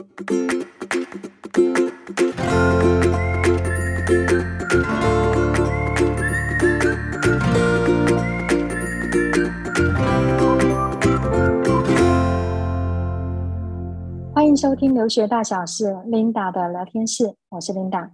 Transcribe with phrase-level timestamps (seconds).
[0.00, 0.06] 欢
[14.46, 18.10] 迎收听留学大小事，Linda 的聊天室，我是 Linda。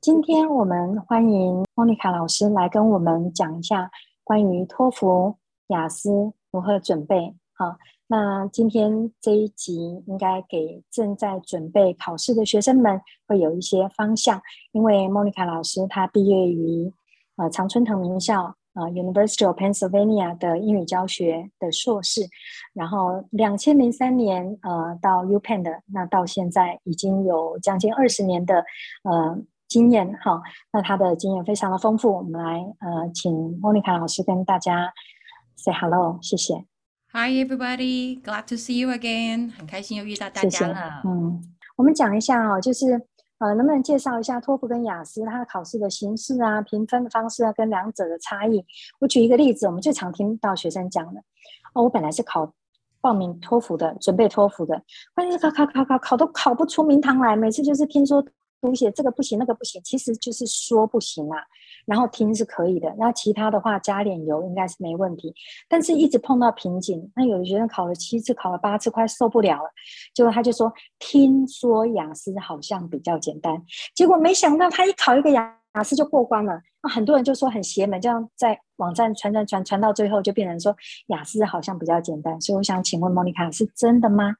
[0.00, 3.90] 今天我们欢迎莫妮卡老师来跟我们讲一下
[4.22, 5.34] 关于托福、
[5.68, 7.34] 雅思如何准备。
[7.54, 7.76] 好，
[8.06, 14.40] 那今天这一集应该给正在准备考试的学生们会有一些方向，
[14.72, 16.92] 因为莫妮卡老师她毕业于
[17.36, 18.56] 呃常春藤名校。
[18.74, 22.22] 啊、University of Pennsylvania 的英语教学的硕士，
[22.72, 28.64] 然后两千零三年呃到 UPenn 的，那到现在已经有将近二十年的
[29.04, 34.92] 呃经验哈，那他的经验非常的丰富，我们来呃请莫妮卡老师跟大家
[35.54, 36.73] say hello，谢谢。
[37.16, 40.74] Hi everybody, glad to see you again，很开心又遇到大家了。
[40.74, 41.40] 谢谢嗯，
[41.76, 43.00] 我们讲一下哦，就是。
[43.38, 48.64] 呃，能不能介绍一下托福跟雅思它的考试的形式啊、评分的方式啊，跟两者的差异？
[48.98, 51.20] 我举一个例子，我们最常听到学生讲的。
[51.74, 52.52] 哦，我本来是考
[53.00, 54.82] 报名托福的，准备托福的，
[55.14, 58.24] 关键考考考考考都考不出名堂来，每次就是听说。
[58.60, 61.36] 读写这个不行，那个不行，其实就是说不行啊。
[61.86, 65.34] 然后听是可以的，那其他的话加点油应该是没问题。
[65.68, 69.70] 但是一直碰到瓶颈，那有的学生考了七次，考了八次，快受不了了。
[70.14, 73.62] 结果他就说，听说雅思好像比较简单，
[73.94, 76.60] 结果没想到他一考一个雅雅思就过关了。
[76.82, 82.40] 那很多人就说很邪门，这样在网站传传传传到最后就变成说雅思好像比较简单。
[82.40, 84.36] 所以我想请问莫妮卡，是真的吗？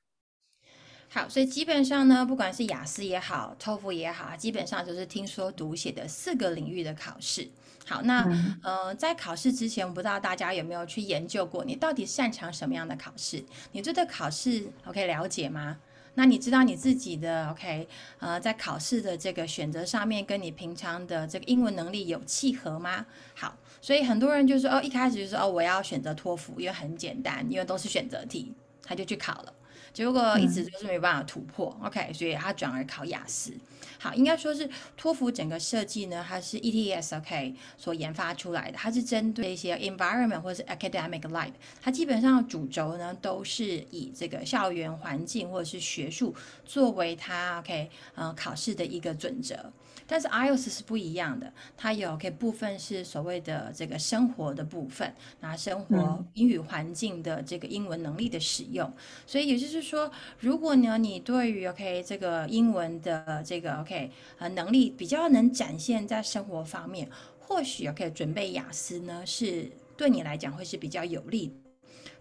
[1.14, 7.48] 好，所以基本上呢，不管是雅思也好，托福也好，基本上就是听说读写的四个领域的考试。
[7.86, 13.44] 好，那、嗯、呃，在考试之前，我不知道大家有没有去研究过，你到底擅长什么样的考试？
[13.70, 15.78] 你对这考试 OK 了解吗？
[16.14, 17.86] 那你知道你自己的 OK
[18.18, 23.06] 呃，在考试的这个选择上面，跟你平常的这个英文能力有契合吗？
[23.36, 28.52] 好，所以很多人就说哦，一开始就说哦，我要选择托福，因为很简单，因为都是选择题，
[28.82, 29.52] 他就去考了。
[29.94, 33.52] 结果一直就是没办法突破，嗯，OK，所以他转而考雅思。
[33.98, 34.68] 好，应该说是
[34.98, 46.34] 托福整个设计呢，它是 ETS OK 所研发出来的，它是针对一些 environment 或者是 academic life，它基本上主轴呢都是以这个校园环境或者是学术
[46.66, 49.72] 作为它 OK 呃考试的一个准则。
[50.06, 58.94] 但是 IELTS 是不一样的，它有可以部分是所谓的这个生活的部分，那生活英语环境的这个英文能力的使用，嗯、
[59.26, 60.10] 所以也就是说，
[60.40, 67.08] 如果呢你对于 OK 这个英文的这个 OK 呃能力比较能展现在生活方面，
[67.40, 71.63] 或许 OK 准备雅思呢是对你来讲会是比较有利的。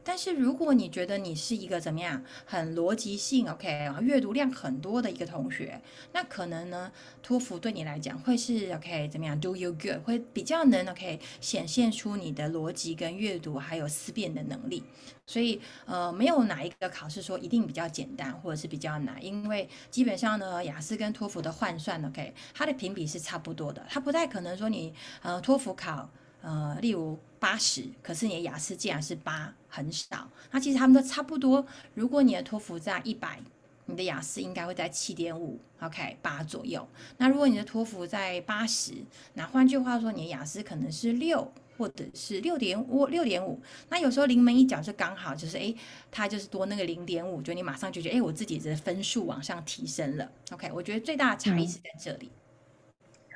[0.03, 5.81] 但是如果你觉得你是一个怎么样很逻辑性 OK，然后阅读量很多的一个同学，
[6.11, 6.91] 那可能呢
[7.21, 14.83] 托福对你来讲会是 OK 怎么样 do you good 会比较能 OK 显现出你的逻辑跟阅读还有思辨的能力。
[15.25, 26.09] 所以呃没有哪一个考试说一定比较简单或者是比较难，因为基本上呢雅思跟托福的换算 OK 它的评比是差不多的，它不太可能说你呃托福考。
[26.43, 30.29] 呃，例如八十，可是你的雅思竟然是八，很少。
[30.51, 31.65] 那其实他们都差不多。
[31.93, 33.39] 如果你的托福在一百，
[33.85, 36.85] 你的雅思应该会在七点五，OK，八左右。
[37.17, 38.93] 那如果你的托福在八十，
[39.35, 43.61] 那换句话说，你的雅思可能是六，或者是六点五，六点五。
[43.87, 45.73] 那有时候临门一脚就刚好，就是诶，
[46.11, 50.29] 他就是多那个零点五，就你马上就觉得，诶，我自己的分数往上提升了。
[50.51, 52.29] OK，我觉得最大的差异是在这里。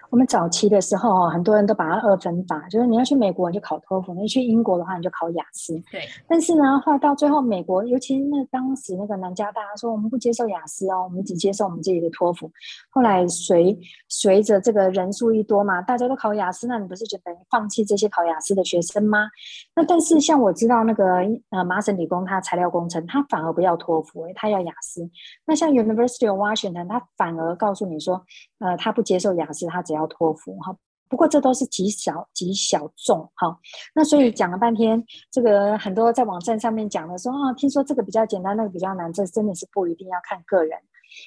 [0.10, 5.74] 我们早期的时候，很多人都把它二分法，就是你要去美国你就考托福，你去英国的话你就考雅思。
[5.92, 6.02] 对。
[6.28, 12.50] 但是呢，后来到最后，美国尤其那当时那个南加大说，我们不接受雅思哦，我们只接受我们自己的托福。
[12.90, 19.28] 后来随随着这个人数一多嘛，大家都考雅思，那你不是就等于放弃这些考雅思的学生吗？
[19.76, 21.18] 那但是像我知道那个
[21.50, 25.08] 呃麻省理工，它材料工程，它反而不要托福，它要雅思。
[25.46, 28.24] 那像 University of Washington，它反而告诉你说，
[28.60, 29.98] 呃，他不接受雅思，他只要。
[29.98, 30.78] 要托福哈，
[31.10, 33.58] 不过这都是极小极小众哈。
[33.96, 40.78] 那所以讲了半天，这个很多在网站上面讲的说啊，听说这个比较简单，那个比较难，这真的是不一定要看个人。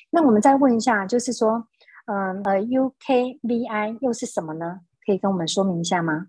[0.08, 1.66] 那我们再问一下，就是说，
[2.06, 4.82] 嗯呃，UKVI 又是什么呢？
[5.04, 6.28] 可以跟我们说明一下吗？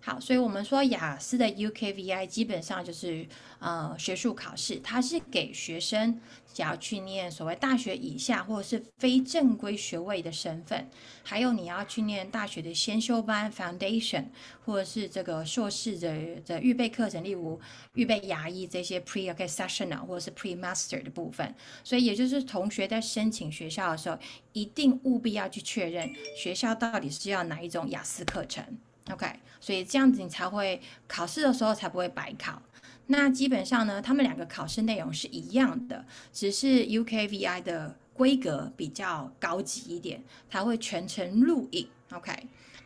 [0.00, 3.26] 好，所以我们说雅思的 UKVI 基本上就是
[3.58, 6.20] 呃学术考试，它是给学生
[6.54, 10.88] 想要去念所谓大学以下或者是非正规学位的身份，
[11.24, 14.26] 还有你要去念大学的先修班 Foundation，
[14.64, 17.60] 或者是这个硕士的的预备课程，例如
[17.94, 21.52] 预备牙医这些 Pre-Accessional 或者是 Pre-Master 的部分。
[21.82, 24.16] 所以也就是同学在申请学校的时候，
[24.52, 28.64] 一定务必要去确认学校到底是要哪一种雅思课程。
[29.12, 29.26] OK，
[29.60, 32.60] 所以这样子你才会考试的时候才不会白考。
[33.06, 40.20] 那基本上呢，他们两个考试内容是一样的，只是 UKVI 的规格比较高级一点，
[40.50, 41.88] 它会全程录影。
[42.12, 42.32] OK，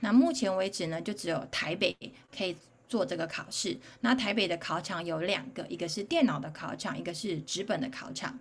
[0.00, 1.96] 那目前为止呢，就只有台北
[2.36, 2.54] 可以
[2.86, 3.78] 做这个考试。
[4.02, 8.38] 那台北的考场有两个，一个是电脑的考场，一个是纸本的考场。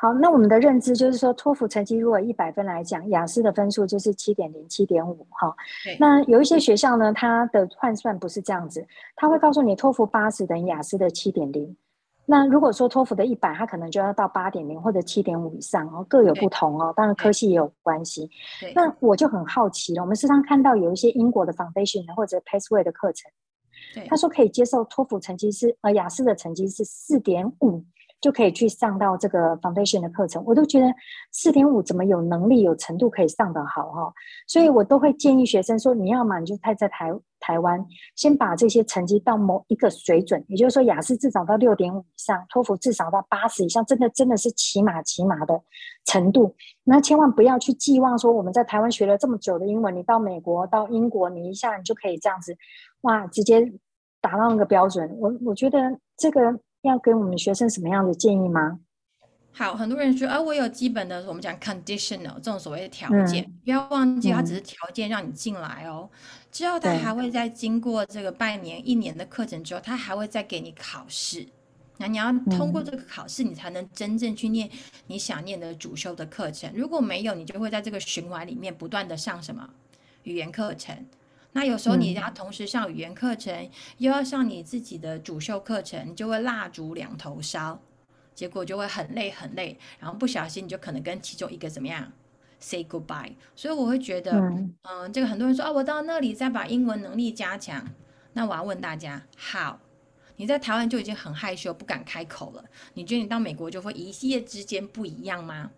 [0.00, 5.54] 好，那我们的认知就是说，托福成绩如果一百分来讲，雅思的分数就是七点零、七点五哈。
[5.98, 8.82] 那有一些学校呢，它的换算不是这样子，
[9.14, 11.76] 他会告诉你托福八十等于雅思的七点零。
[12.24, 16.94] 那如果说托福的一百，它可能就要到八点零或者七点五以上哦，各有不同哦。
[16.96, 18.30] 当然科系也有关系。
[18.74, 23.30] 那我就很好奇了，我们时常看到有一些英国的 Foundation 或者 Pathway 的课程，
[24.08, 27.84] 他说可以接受托福成绩是呃雅思的成绩是四点五。
[28.20, 30.86] 就可以去上到这个 foundation 的课程，我都觉得
[31.32, 34.12] 四点五怎么有能力有程度可以上得好哈，
[34.46, 37.82] 所以我都会建议学生说，你要嘛你就派在台台湾，
[38.16, 45.58] 先把这些成绩到某一个水准，也就是说雅思至少到六点五以上，托福至少到八十以上，真的真的是起码起码的
[46.04, 52.54] 程度，那千万不要去寄望说我们在台湾学了这么久的英文，你到美国到英国，你一下你就可以这样子，
[53.00, 53.72] 哇，直接
[54.20, 55.78] 达到那个标准，我我觉得
[56.18, 56.60] 这个。
[56.82, 58.80] 要给我们学生什么样的建议吗？
[59.52, 66.08] 好，很多人说啊，我有基本的，我们讲 conditional 这种所谓的条件，嗯、不要忘记，它只是条件让你进来哦。
[66.12, 66.18] 嗯、
[66.52, 71.46] 之后他还会再经过这个半年、一年的课程之后，他还会再给你考试。
[71.98, 74.70] 那你要通过这个考试，你才能真正去念
[75.08, 76.72] 你想念的主修的课程。
[76.74, 79.68] 如果没有，你就会在这个循环里面不断的上什么
[80.22, 80.96] 语言课程。
[81.52, 87.80] 那有时候你要同时上语言课程，嗯、又要上你自己的主修课程，你就会蜡烛两头烧，
[88.34, 92.12] 结果就会很累很累，然后不小心你就可能跟其中一个怎么样
[92.60, 93.32] say goodbye。
[93.56, 97.84] 所以我会觉得，嗯、呃，这个很多人说啊，我到那里再把英文能力加强。
[98.32, 99.74] 那我要问大家，how？
[100.36, 102.64] 你在台湾就已经很害羞，不敢开口了，
[102.94, 105.70] 你觉得你到美国就会一夜之间不一样吗？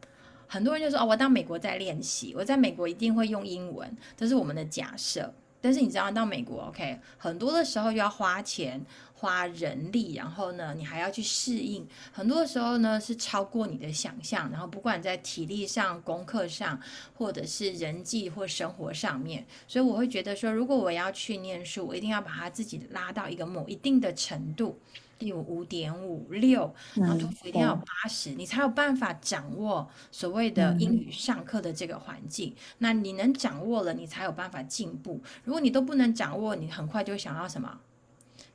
[0.46, 5.34] 很多人就说哦，我到美国在练习，我在美国一定会用英文，这是我们的假设。
[5.62, 11.86] 但是你知道到美国，OK，很多的时候要花钱、花人力，然后呢，你还要去适应。
[12.12, 14.50] 很多的时候呢，是超过你的想象。
[14.50, 16.78] 然后不管在体力上、功课上，
[17.14, 24.80] 或者是人际或生活上面，所以我会觉得说，如果我要去念书，我一定要把它自己拉到一个某一定的程度。
[25.26, 32.50] 有五点五六，然后托福一定要有八十，你才有办法掌握所谓的英语上课的这个环境。
[32.50, 35.20] 嗯、那你能掌握了，你才有办法进步。
[35.44, 37.80] 如果你都不能掌握，你很快就想要什么？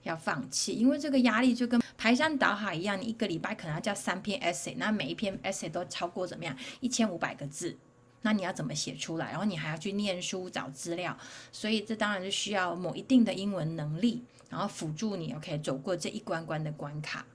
[0.04, 2.98] 要放弃，因为这个压力就跟排山倒海一样。
[3.02, 6.56] 你一个礼拜可能要交三篇 essay，那每一篇 essay 都超过怎么样？
[6.80, 7.78] 一千五百个字，
[8.22, 9.32] 那你要怎么写出来？
[9.32, 11.18] 然后你还要去念书找资料，
[11.52, 14.24] 所以这当然是需要某一定的英文能力。
[14.50, 17.26] 然后辅助你，OK，走过这一关关的关卡。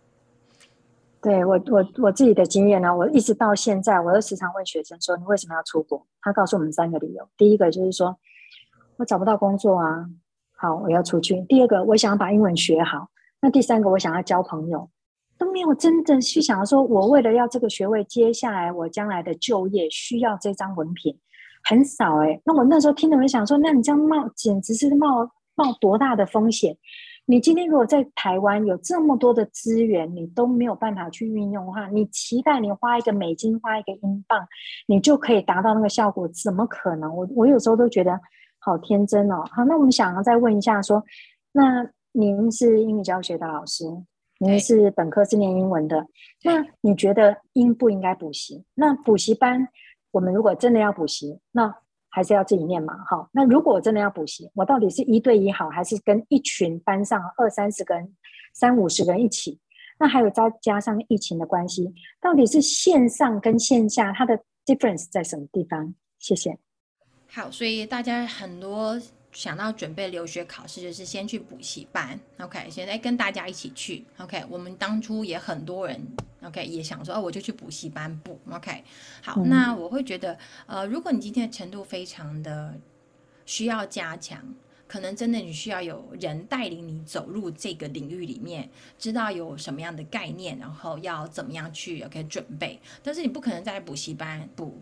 [1.20, 7.28] 对我，我我自己的经验呢，我一直到现在，我都时常问学生说：“你为什么要出国？”他告诉我们三个理由。
[7.36, 8.18] 第一个就是说，
[8.96, 10.06] 我找不到工作啊，
[10.56, 11.40] 好，我要出去。
[11.42, 13.08] 第二个，我想要把英文学好。
[13.40, 14.88] 那第三个，我想要交朋友，
[15.38, 21.16] 都没有真正去想要说，我为了要这个学位，接下来我将来的就业需要这张文凭，
[21.62, 22.40] 很少哎。
[22.44, 25.30] 那我那时候听的，我想说，那你这样冒，简直是冒。
[25.54, 26.74] 冒多大的风险？
[27.24, 34.46] 你今天如果在台湾有这么多的资源，你都没有办法去运用的话，你期待你花一个美金、花一个英镑，
[34.86, 36.26] 你就可以达到那个效果？
[36.28, 37.14] 怎么可能？
[37.14, 38.18] 我我有时候都觉得
[38.58, 39.44] 好天真哦。
[39.52, 41.06] 好，那我们想要再问一下说，说
[41.52, 43.84] 那您是英语教学的老师，
[44.40, 46.04] 您是本科是念英文的，
[46.42, 48.64] 那你觉得应不应该补习？
[48.74, 49.68] 那补习班，
[50.10, 51.72] 我们如果真的要补习，那
[52.12, 53.28] 还是要自己念嘛，好。
[53.32, 58.14] 那如果我真的要补习，我到底是一对一好，还是跟一群班上二三十个人、
[58.54, 59.58] 三五十个人一起？
[59.98, 65.94] 那还有再加上疫情的关系，到底是线上跟线下它的 difference 在什么地方？
[66.18, 66.58] 谢谢。
[67.28, 69.00] 好，所以大家很多。
[69.32, 74.44] 想到准备留学考试，就是先去补习班，OK，现在跟大家一起去，OK。
[74.48, 76.00] 我们当初也很多人
[76.42, 78.84] ，OK，也想说，哦，我就去补习班补，OK。
[79.22, 82.74] 好，嗯、那我会觉得，呃，如果你今天的程度非常的
[83.46, 84.54] 需要加强。
[84.88, 92.78] 可能真的你需要有人带领你走入这个领域里面，知道有什么样的概念，然后要怎么样去 OK 准备。
[93.02, 94.78] 但是你不可能在补习班补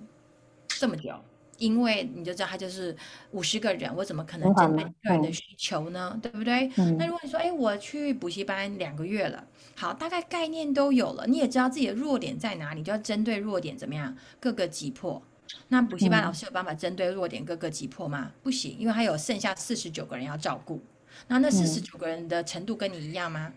[0.66, 1.14] 这么久。
[1.60, 2.96] 因为你就知道他就是
[3.30, 6.18] 五十个人，我怎么可能针对个人的需求呢？
[6.20, 6.68] 对不对？
[6.78, 15.22] 嗯、那如果你说，哎，我去补习班两个月了，好，大概概念都有了，你也知道自己的弱点在哪里，就要针对弱点怎么样，各个击破。
[15.68, 18.24] 那补习班老师有办法针对弱点各个击破吗？
[18.26, 20.82] 嗯、不行，因为他有剩下四十九个人要照顾。
[21.28, 23.52] 那那四十九个人的程度跟你一样吗？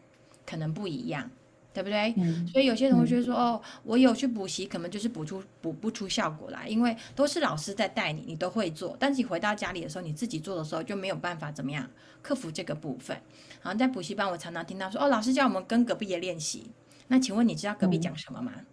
[0.45, 1.29] 可能不一样。
[1.73, 2.13] 对不对？
[2.17, 8.95] 嗯、所以有些同学说：“嗯、哦，我有去补习，可能就是补出补不出效果来，因为都是老师在带你，你都会做。
[8.99, 11.89] 但是你回到家里的时候，你自己做的时候就没有办法怎么样
[12.21, 13.17] 克服这个部分。
[13.63, 16.69] 然后在补习班，我常常听到说：‘哦，老师叫我们跟隔壁的练习。’
[17.09, 18.65] 那请问你知道隔壁讲什么吗？”嗯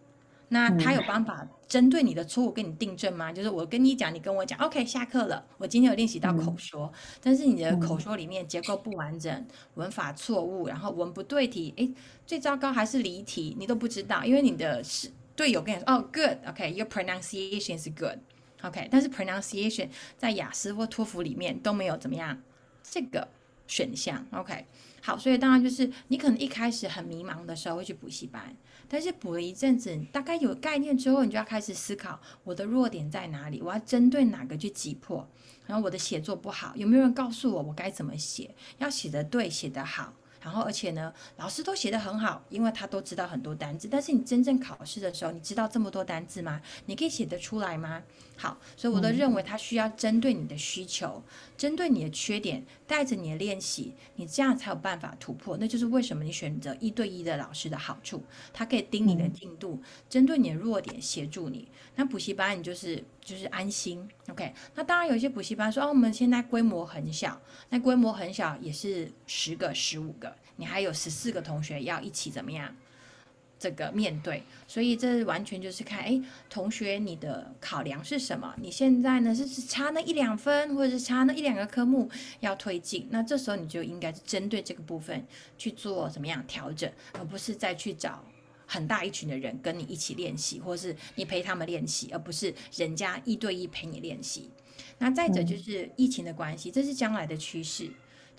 [0.52, 3.33] 那他有办法针对你的错误跟你订正吗？
[3.33, 5.47] 就是我跟你讲，你跟我讲，OK，下课了。
[5.59, 6.92] 我今天有练习到口说，
[7.23, 11.95] 但是你的口说里面结构不完整，文法错误，然后文不对题，诶，
[12.26, 19.88] 最糟糕还是离题，你都不知道，因为你的是队友跟你说，哦，good，OK，your pronunciation is good，OK，但是 pronunciation
[20.19, 22.37] 在雅思或托福里面都没有怎么样
[22.83, 23.28] 这个
[23.69, 24.66] 选项，OK。
[25.00, 28.54] 好，所以当然就是你可能一开始很迷茫的时候会去补习班，
[28.88, 35.28] 但是补了一阵子，大概有概念之后，你就要开始思考我的弱点在哪里，我要针对哪个去击破。
[35.66, 38.54] 然后我的写作不好，有没有人告诉我我该怎么写？
[38.78, 40.12] 要写得对，写得好。
[40.42, 43.87] 然后，而且呢，老师都写得很好，因为他都知道很多单字。
[43.90, 46.62] 但是你真正考试的时候，你知道这么多单字吗？
[46.87, 48.02] 你可以写得出来吗？
[48.43, 51.23] 好，所以我都认为他需要针对你的需求，
[51.59, 55.59] 针对你的缺点，带着你的练习，你这样才有办法突破。
[55.61, 59.79] 那就是为什么你选择一对一的老师的好处，他可以盯你的进度，
[60.09, 61.69] 针对你的弱点协助你。
[61.97, 64.55] 那补习班你就是就是安心，OK？
[64.75, 72.75] 那当然有一些补习班说，哦，我们现在规模很小，那规模很小也是十个、十五个，你还有十四个同学要一起怎么样？
[73.61, 78.55] 这个面对，所以这完全就是看，哎，同学，你的考量是什么？
[78.59, 85.26] 你现在呢是差那一两分，或者是差那一两个科目要推进，那这时候你就应该是针对这个部分
[85.59, 88.25] 去做怎么样调整，而不是再去找
[88.67, 94.49] 很大一群的人跟你一起练习，或是你陪他们练习，而不是人家一对一陪你练习。
[94.97, 97.90] 那再者就是疫情的关系，这是将来的趋势。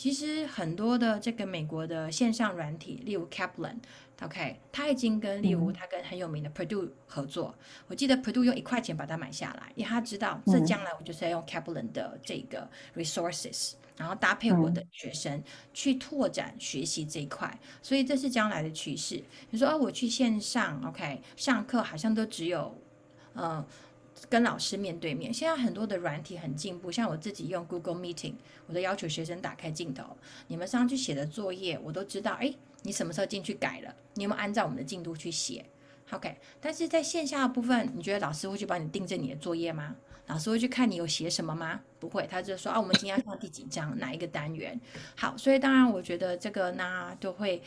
[0.01, 7.53] 其实很多的这个美国的线上软体，例如 Kaplan，OK，他已经跟例如他跟很有名的 Purdue 合作。
[7.85, 19.23] 我记得 Purdue 用一块钱把它买下来，因为他知道这将来我就是要用 Kaplan 的这个 resources，然后搭配我的学生去拓展学习这一块，所以这是将来的趋势。
[19.51, 22.75] 你说哦，我去线上 OK 上课，好像都只有
[23.35, 23.63] 嗯。
[24.29, 28.35] 跟老师面对面，现在很多的软体很进步，像我自己用 Google Meeting，
[28.67, 30.03] 我都要求学生打开镜头，
[30.47, 33.93] 你们上去写的作业，我都知道，哎，你什么时候进去改了？
[34.13, 35.65] 你有没有按照我们的进度去写
[36.11, 39.95] ？OK，但是在线下的部分，你觉得老师会去帮你订正你的作业吗？
[40.27, 41.81] 老师会去看你有写什么吗？
[41.99, 44.79] 不会，他就说啊，我们今天要上第几章，哪一个单元？
[45.15, 47.61] 好，所以当然我觉得这个呢，就会。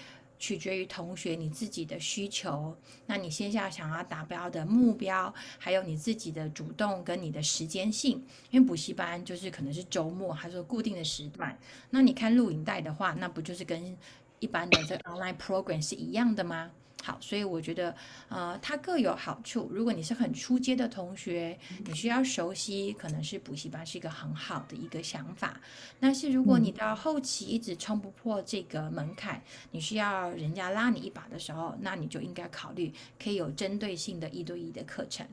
[0.45, 11.59] 取决于同学你自己的需求，那你线下想要达标的目标，还有你自己的主动跟你的时间性，因为补习班就是可能是周末，还是固定的时段。
[11.89, 13.97] 那你看录影带的话，那不就是跟
[14.39, 16.71] 一般的这 online program 是一样的吗？
[17.07, 17.95] 好，所以我觉得，
[18.31, 19.69] 呃，它各有好处。
[19.71, 25.61] 如果你是很初阶的同学，你需要熟悉，可能是补习班是一个很好的一个想法。
[26.01, 29.43] 但是如果你到后期一直冲不破这个门槛，
[29.73, 32.91] 你需要人家拉你一把的时候，那你就应该考虑
[33.23, 35.27] 可以有针对性的一对一的课程。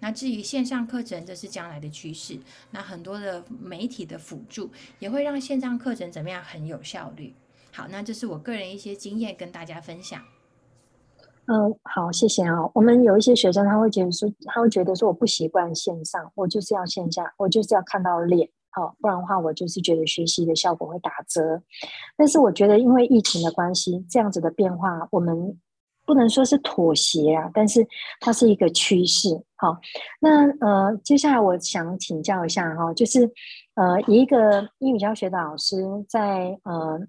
[0.00, 2.38] 那至于线上课程，这是将来的趋势。
[2.70, 7.34] 那很多的媒体的辅助也会让线上课程怎么样很有效率。
[7.70, 10.24] 好，那这是我个人一些经验跟大家分享。
[11.48, 12.54] 嗯，好，谢谢啊。
[12.74, 21.62] 我们有一些学生，他会觉得说，他会觉得说，我不习惯线上，我就是要线下，我就是要看到脸，好，不然的话，我就是觉得学习的效果会打折。
[22.16, 25.56] 但是我觉得，因为疫情的关系，这样子的变化，我们
[26.04, 27.86] 不能说是妥协啊，但是
[28.18, 29.28] 它是一个趋势。
[29.54, 29.76] 好，
[30.20, 33.30] 那呃，接下来我想请教一下哈，就是
[33.76, 35.76] 呃，一个英语教学的老师
[36.08, 37.00] 在呃。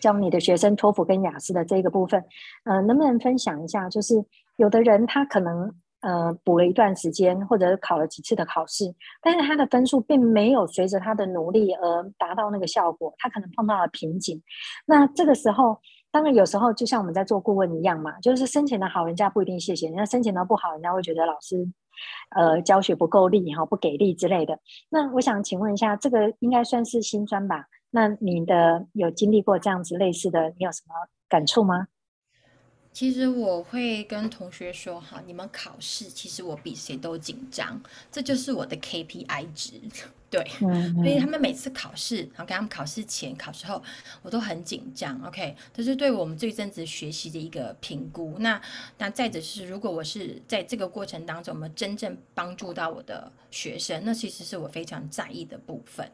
[0.00, 2.24] 教你的学生托福跟雅思的这个部分，
[2.64, 3.88] 呃，能不能分享一下？
[3.88, 4.14] 就是
[4.56, 8.92] 有的人他可能呃补了一段时间，或者考了几次的考试，
[9.22, 14.42] 但是他的分数并没有随着他的努力而达到那个效果，他可能碰到了瓶颈。
[14.86, 15.78] 那这个时候，
[16.10, 21.56] 当然有时候就像我们在做顾问一样嘛，就是生前的好人家不一定谢谢，人家生前的不好，人家会觉得老师
[22.34, 24.58] 呃，教学不够力哈，不给力之类的。
[24.88, 27.66] 那我想请问一下，这个应该算是辛酸吧？
[27.90, 30.94] 那你的有经历过这样子类似的，你有什么
[31.28, 31.88] 感触吗？
[32.92, 37.80] 其实我会跟同学说哈，你们考试其实我比谁都紧张，
[38.10, 39.74] 这就是我的 KPI 值。
[40.30, 43.82] 对，嗯嗯，所以他们每次考试，然后给他们考试前、考试后，
[44.22, 45.20] 我都很紧张。
[45.24, 48.36] OK，这是对我们这一阵子学习的一个评估。
[48.38, 48.60] 那
[48.98, 56.08] 那再者是，如果我是在这个过程当中，我们真正帮助到我的学生，那其实是我非常在意的部分。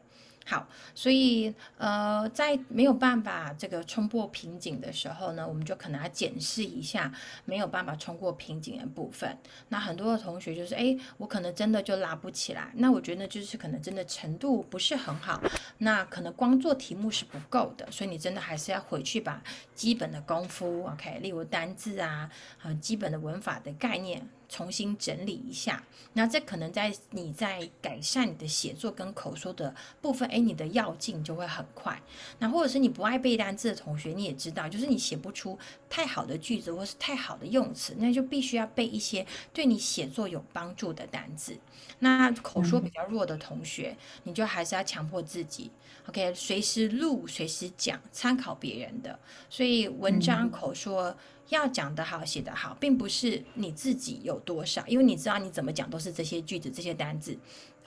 [0.49, 7.11] 好，所以呃，在没有办法这个冲破瓶颈的时候呢，我们就可能要检视一下
[7.43, 9.37] 没有办法冲过瓶颈的部分。
[9.67, 12.71] 那很多的同学就是，哎，我可能真的就拉不起来。
[12.75, 15.43] 那我觉得就是可能真的程度不是很好，
[15.79, 19.43] 那可能光做题目是不够的，所以你真的还是要回去把
[19.75, 24.25] 基本的功夫，OK，例如单字啊，和基本的文法的概念。
[24.49, 32.01] 重新整理一下，那这可能在你在改善你的写作跟口说的部分，诶，你的要进就会很快。
[32.39, 35.57] 那或者是你不爱背单词的同学，你也知道，就是你写不出
[35.89, 41.57] 太好的句子或是太好的用词，那就必须要背一些对你写作有帮助的单词。
[41.99, 45.69] 那口说比较弱的同学，你就还是要强迫自己
[46.07, 49.19] ，OK，随时录，随时讲，参考别人的。
[49.49, 51.15] 所以文章口说。
[51.49, 57.37] 要讲得好，写得好，并不是你自己有多少，因为你知道你怎么讲都是这些句子、这些单字。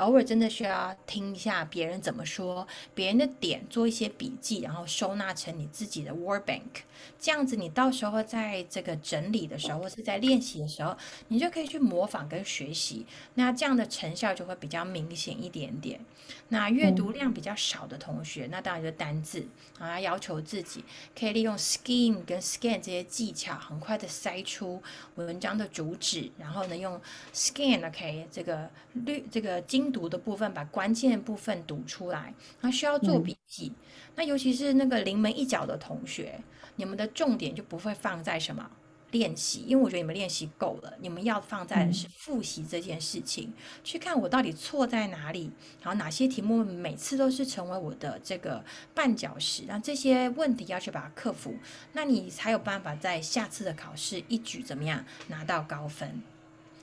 [0.00, 6.82] 偶尔真的需要听一下别人怎么说，别人的点，做一些笔记，然后收纳成你自己的 word bank。
[7.18, 10.96] 这样子，你到时候在这个整理的时候，或是在练习的时候，
[11.28, 13.06] 你就可以去模仿跟学习。
[13.34, 16.00] 那这样的成效就会比较明显一点点。
[16.48, 19.46] 那阅读量比较少的同学，那当然就单字
[19.78, 20.84] 啊，要求自己
[21.18, 24.82] 可以利用 skim 跟 scan 这些技巧，很快的筛出
[25.16, 27.00] 文章的主旨，然后呢，用
[27.32, 29.89] scan OK 这个绿这个精。
[29.90, 33.72] 读的部分，把关键部分读出来，那需要做笔记。
[33.74, 36.40] 嗯、那尤其是那个临门一脚的同学，
[36.76, 38.70] 你们的重点就不会放在什么
[39.10, 45.50] 练习，因为我觉得你们练习够了，你们要放在的是复习这件事情，嗯、去看我到底错在哪里，
[45.82, 51.54] 然后哪些题目每次都是成为我的这个绊脚石，那这些问题要去把它克服，
[51.92, 56.22] 那你才有办法在下次的考试一举怎么样拿到高分。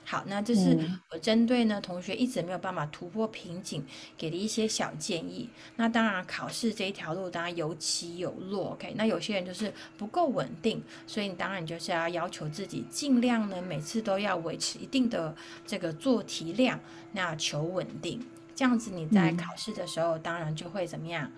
[0.10, 0.80] 好，那这是
[1.12, 3.86] 我针对呢同学一直没有办法突破瓶颈
[4.18, 5.50] 给的一些小建议。
[5.76, 8.94] 那当然，考试这一条路当然有起有落，OK。
[8.96, 16.80] 那有些人就是不够稳定，所以你当然就是要要求自己尽量呢每次都要维持一定的这个做题量，
[17.12, 18.26] 那求稳定。
[18.56, 21.30] 这样子你在考试的时候，当然就会怎么样？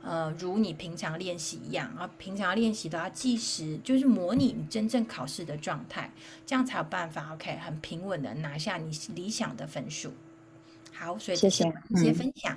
[0.00, 6.10] 呃，如你平常练习一样，啊，平常练习都要计时，就是模拟你真正考试的状态，
[6.46, 10.10] 这样才有办法，OK，很平稳的拿下你理想的分数。
[10.94, 11.64] 好，所以谢谢，
[11.96, 12.56] 谢谢分享。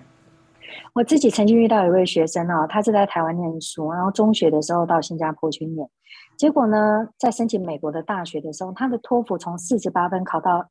[0.94, 5.90] 我自己曾经遇到一位学生哦，他是在台湾念书，然后中学的时候到新加坡去念，
[6.38, 10.70] 结果呢，在申请美国的大学的时候，他的托福从四十八分考到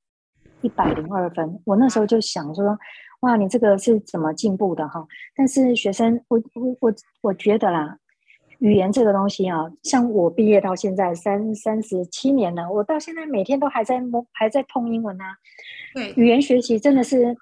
[0.63, 1.61] 一百零二分。
[1.67, 2.79] 我那时候就想说。
[3.21, 5.07] 哇，你这个是怎么进步的哈？
[5.37, 7.99] 但是学生，我我我我觉得啦，
[8.61, 15.25] 语言这个东西啊，像我毕业到现在三三十七年了，我到现在每天都还在摸，还在碰英文啊。
[15.95, 17.37] 对，语言学习真的是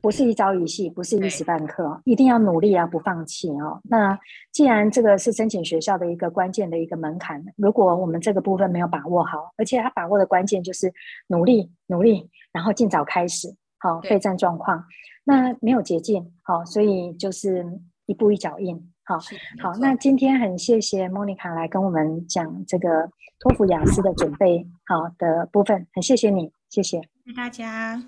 [0.00, 3.80] 不是一朝一夕，不是一时半刻，一定要努力啊，不放弃哦。
[3.84, 4.18] 那
[4.50, 10.92] 既然这个是申请学校的一个关键的一个门槛，如果我们这个部分没有把握好，而且他把握的关键就是
[11.28, 14.84] 努力努力，然后尽早开始，好备战状况。
[15.24, 17.64] 那没有捷径，好，所以就是
[18.06, 19.18] 一步一脚印，好，
[19.60, 19.72] 好。
[19.80, 28.02] 那今天很谢谢 Monica 来跟我们讲这个托福雅思的准备好的部分，很谢谢你，谢谢，谢谢大家。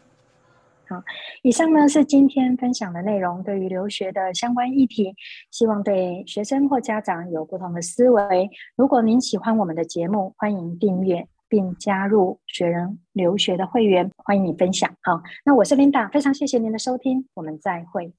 [0.89, 1.03] 好，
[1.43, 5.15] 以上呢是今天分享的内容，对于留学的相关议题，
[5.51, 8.51] 希望对学生或家长有不同的思维。
[8.77, 11.27] 如果您喜欢我们的节目，欢迎订阅。
[11.55, 14.91] 并加入学人留学的会员，欢迎你分享。
[15.03, 18.13] 好，那我是琳达非常谢谢您的收听，我们再会。